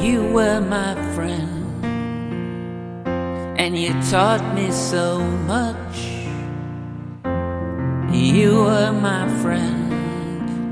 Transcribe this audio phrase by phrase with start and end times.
[0.00, 1.84] You were my friend,
[3.58, 5.96] and you taught me so much.
[8.12, 9.92] You were my friend,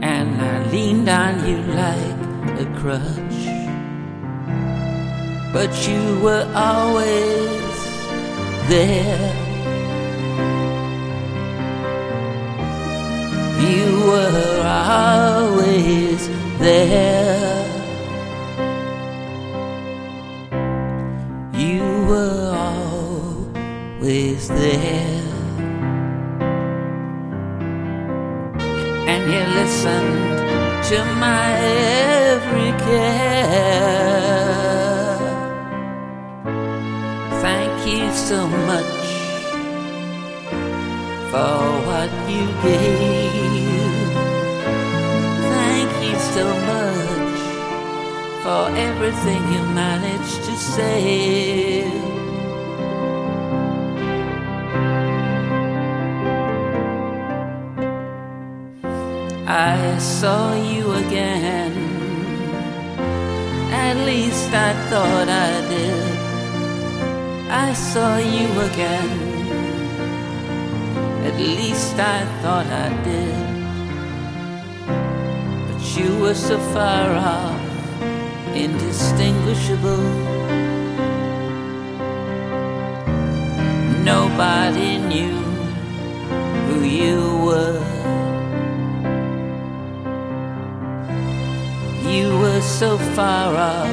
[0.03, 3.41] and I leaned on you like a crutch.
[5.53, 7.79] But you were always
[8.69, 9.35] there.
[13.61, 16.29] You were always
[16.59, 17.20] there.
[24.01, 25.23] Always there.
[29.07, 30.39] And you listened
[30.89, 33.61] to my every care.
[37.43, 39.01] Thank you so much
[41.31, 44.13] for what you gave.
[45.57, 47.41] Thank you so much
[48.43, 52.20] for everything you managed to save.
[59.53, 61.73] I saw you again.
[63.73, 66.19] At least I thought I did.
[67.51, 69.11] I saw you again.
[71.27, 73.39] At least I thought I did.
[75.67, 77.61] But you were so far off,
[78.55, 80.07] indistinguishable.
[84.05, 85.39] Nobody knew
[86.69, 87.90] who you were.
[92.81, 93.91] So far off,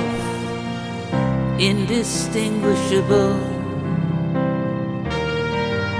[1.60, 3.36] indistinguishable.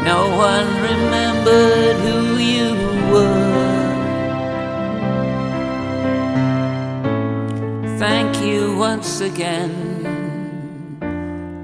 [0.10, 2.70] No one remembered who you
[3.12, 3.58] were.
[8.00, 9.74] Thank you once again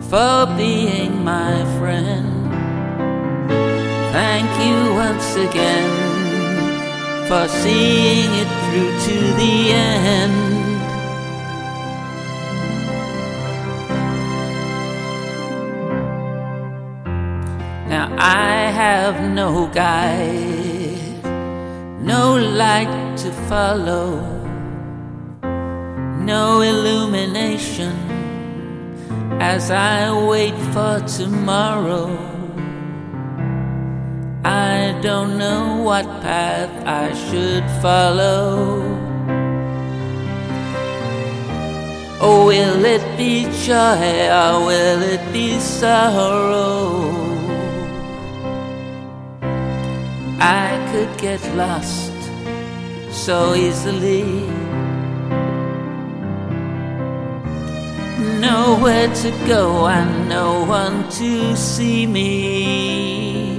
[0.09, 2.51] for being my friend.
[4.11, 5.93] Thank you once again
[7.29, 10.62] for seeing it through to the end.
[17.87, 21.23] Now I have no guide,
[22.01, 24.21] no light to follow,
[26.19, 27.91] no illumination
[29.41, 32.17] as I wait for tomorrow.
[34.45, 38.81] I don't know what path I should follow.
[42.21, 47.32] Oh, will it be joy or will it be sorrow?
[50.45, 52.11] I could get lost
[53.09, 54.23] so easily.
[58.41, 63.55] Nowhere to go and no one to see me.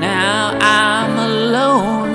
[0.00, 2.12] Now I'm alone.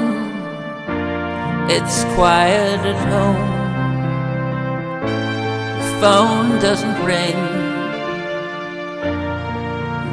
[1.71, 3.49] It's quiet at home.
[5.79, 7.58] The phone doesn't ring.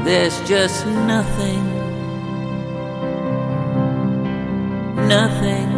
[0.07, 1.65] There's just nothing.
[5.09, 5.76] Nothing.